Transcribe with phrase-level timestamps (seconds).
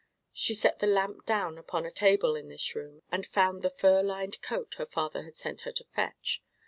[0.33, 4.01] She set the lamp down upon a table in this room, and found the fur
[4.01, 6.41] lined coat her father had sent her to fetch.